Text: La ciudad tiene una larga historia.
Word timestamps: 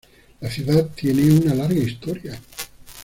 La 0.39 0.49
ciudad 0.49 0.89
tiene 0.95 1.31
una 1.37 1.53
larga 1.53 1.77
historia. 1.83 2.41